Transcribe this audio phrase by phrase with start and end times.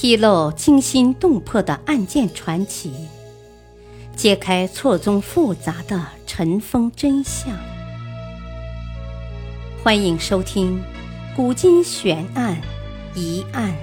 [0.00, 2.92] 披露惊心动魄的案件传奇，
[4.14, 7.52] 揭开错综复杂的尘封真相。
[9.82, 10.78] 欢迎收听
[11.34, 12.56] 《古今悬案、
[13.16, 13.74] 疑案、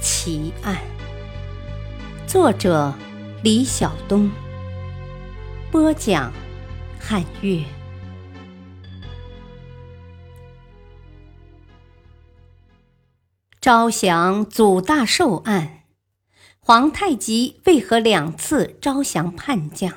[0.00, 0.74] 奇案》，
[2.26, 2.94] 作者
[3.42, 4.30] 李晓东，
[5.70, 6.32] 播讲
[6.98, 7.62] 汉月。
[13.68, 15.80] 招降祖大寿案，
[16.58, 19.92] 皇太极为何两次招降叛将？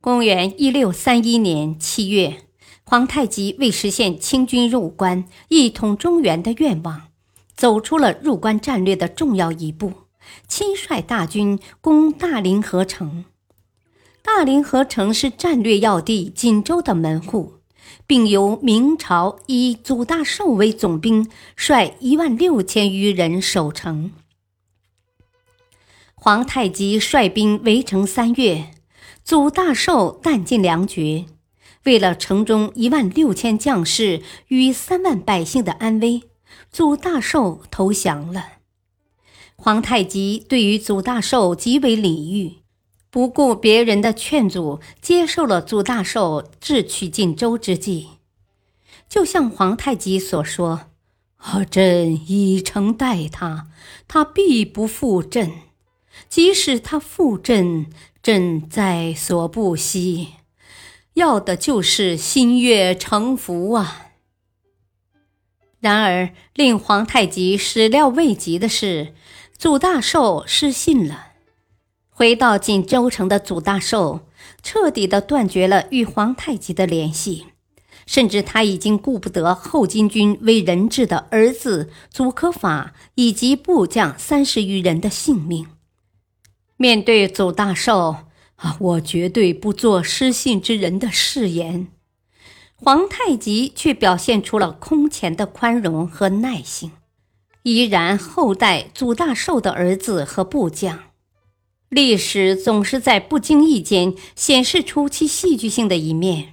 [0.00, 2.44] 公元一六三一年七月，
[2.84, 7.08] 皇太极为实现清军入关、一统中原的愿望，
[7.56, 9.92] 走出了入关战略的重要一步，
[10.46, 13.24] 亲率大军攻大凌河城。
[14.22, 17.54] 大凌河城是战略要地锦州的门户。
[18.06, 24.12] 并由明朝以祖大寿为总兵，率一万六千余人守城。
[26.14, 28.72] 皇太极率兵围城三月，
[29.24, 31.26] 祖大寿弹尽粮绝。
[31.84, 36.24] 为了城中一万六千将士与三万百姓的安危，
[36.70, 38.58] 祖大寿投降了。
[39.56, 42.59] 皇太极对于祖大寿极为礼遇。
[43.10, 48.08] 不顾别人的劝阻，接受了祖大寿智取荆州之计。
[49.08, 50.82] 就像皇太极所说
[51.68, 53.66] ：“朕以诚待他，
[54.06, 55.50] 他必不负朕；
[56.28, 57.86] 即使他负朕，
[58.22, 60.34] 朕在所不惜。
[61.14, 64.12] 要的就是心悦诚服啊！”
[65.80, 69.14] 然而，令皇太极始料未及的是，
[69.58, 71.29] 祖大寿失信了。
[72.20, 74.26] 回到锦州城的祖大寿，
[74.62, 77.46] 彻底的断绝了与皇太极的联系，
[78.04, 85.68] 甚至他已经顾不得后金军为人质的儿子祖可法以及部将三十余人的性命。
[86.76, 88.16] 面对祖大寿
[88.56, 91.88] 啊，我绝对不做失信之人的誓言。
[92.74, 96.92] 皇太极却表现出了空前的宽容和耐心，
[97.62, 101.04] 依然厚待祖大寿的儿子和部将。
[101.90, 106.52] 历史总是在不经意间显示出其戏剧性的一面。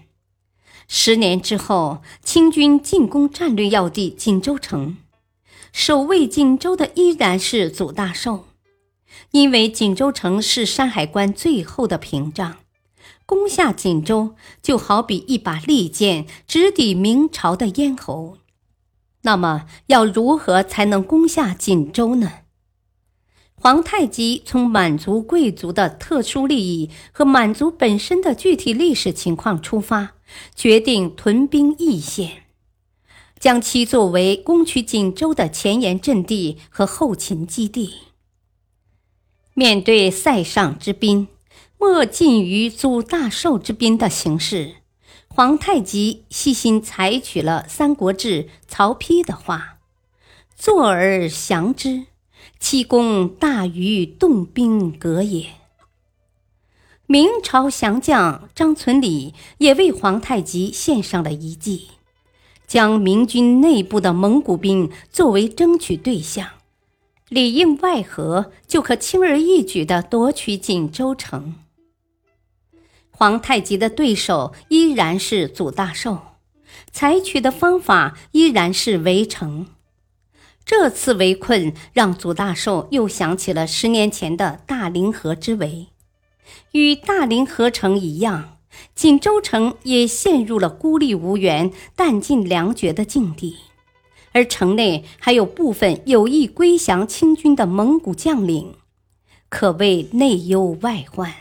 [0.87, 4.97] 十年之后，清军进攻战略要地锦州城，
[5.71, 8.45] 守卫锦州的依然是祖大寿。
[9.29, 12.57] 因为锦州城是山海关最后的屏障，
[13.27, 14.33] 攻下锦州
[14.63, 18.37] 就好比一把利剑直抵明朝的咽喉。
[19.21, 22.31] 那么，要如何才能攻下锦州呢？
[23.67, 30.13] 皇太极从满族贵族的特殊利益和满族本身的具体历史情况出发，
[30.55, 32.43] 决定屯兵易县，
[33.37, 37.95] 将其作为攻取锦州的前沿阵地和后勤基地。
[39.53, 41.27] 面对塞上之滨，
[41.77, 44.75] 莫近于祖大寿之滨的形势，
[45.27, 49.79] 皇太极细心采取了《三国志》曹丕的话
[50.55, 52.05] ：“坐而降之。”
[52.59, 55.47] 其功大于动兵革也。
[57.05, 61.87] 明朝降将张存礼也为皇太极献上了一计，
[62.67, 66.49] 将明军内部的蒙古兵作为争取对象，
[67.29, 71.55] 里应外合，就可轻而易举地夺取锦州城。
[73.09, 76.19] 皇太极的对手依然是祖大寿，
[76.91, 79.67] 采取的方法依然是围城。
[80.67, 85.87] 这次围困让祖大寿又想起了十年前的大凌河之围，
[86.73, 88.57] 与大凌河城一样，
[88.93, 93.55] 锦州城也陷入了孤立无援、弹尽粮绝的境地，
[94.33, 98.75] 而城内还有部分有意归降清军的蒙古将领，
[99.47, 101.33] 可谓内忧外患。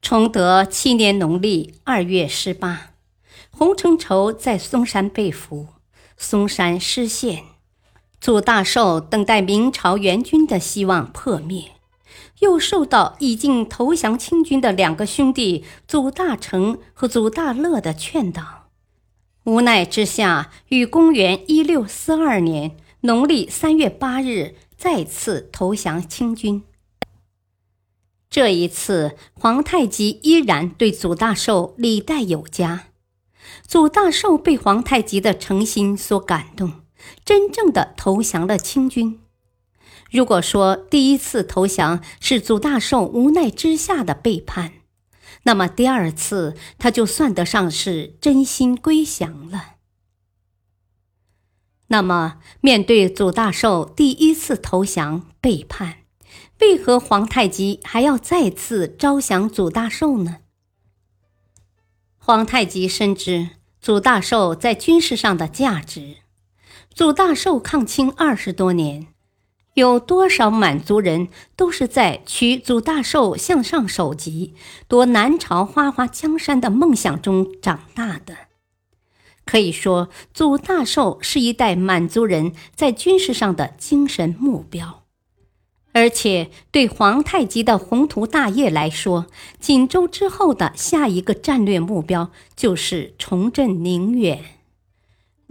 [0.00, 2.92] 崇德七年农历二月十八，
[3.50, 5.66] 洪承畴在嵩山被俘，
[6.16, 7.42] 嵩山失陷。
[8.20, 11.72] 祖大寿等待明朝援军的希望破灭，
[12.40, 18.68] 又受到已经投降清军的两个兄弟祖大成和祖大乐的劝导，
[19.44, 26.64] 无奈之下，于公元一六四二年农历三月八日再次投降清军。
[28.28, 32.88] 这一次，皇太极依然对祖大寿礼待有加，
[33.66, 36.87] 祖大寿被皇太极的诚心所感动。
[37.24, 39.20] 真正的投降了清军。
[40.10, 44.72] 如果说第一次投降是祖大寿无奈之下的背叛，
[45.42, 49.74] 那么第二次他就算得上是真心归降了。
[51.88, 55.98] 那么，面对祖大寿第一次投降背叛，
[56.60, 60.38] 为何皇太极还要再次招降祖大寿呢？
[62.18, 63.50] 皇太极深知
[63.80, 66.18] 祖大寿在军事上的价值。
[66.98, 69.06] 祖大寿抗清二十多年，
[69.74, 74.54] 有多少满族人都是在取祖大寿向上首级、
[74.88, 78.36] 夺南朝花花江山的梦想中长大的？
[79.44, 85.04] 可以说，祖大寿是一代满族人在军事上的精神目标，
[85.92, 89.26] 而且对皇太极的宏图大业来说，
[89.60, 94.57] 锦州之后的下一个战略目标就是重振宁远。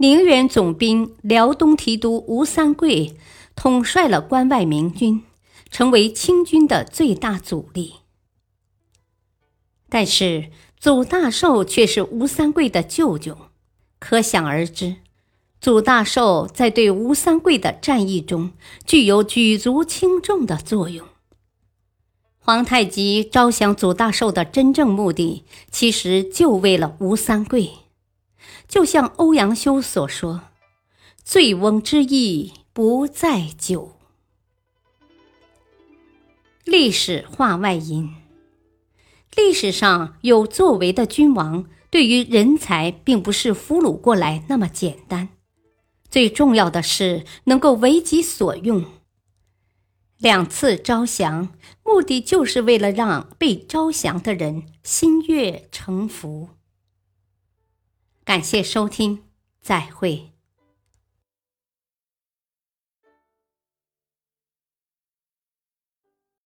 [0.00, 3.16] 宁远总兵辽东提督吴三桂
[3.56, 5.24] 统帅了关外明军，
[5.72, 7.94] 成为清军的最大阻力。
[9.88, 13.36] 但是，祖大寿却是吴三桂的舅舅。
[13.98, 14.98] 可想而知，
[15.60, 18.52] 祖大寿在对吴三桂的战役中
[18.86, 21.04] 具有举足轻重的作用。
[22.38, 25.42] 皇太极招降祖大寿的真正目的，
[25.72, 27.72] 其实就为了吴三桂。
[28.66, 30.42] 就像欧阳修所说
[31.24, 33.96] ：“醉翁之意不在酒。”
[36.64, 38.14] 历史话外音：
[39.34, 41.66] 历史上有作为的君王。
[41.90, 45.30] 对于人才，并不是俘虏过来那么简单，
[46.10, 48.84] 最重要的是能够为己所用。
[50.18, 51.48] 两次招降，
[51.82, 56.50] 目的就是为了让被招降的人心悦诚服。
[58.28, 59.22] 感谢收听，
[59.62, 60.37] 再会。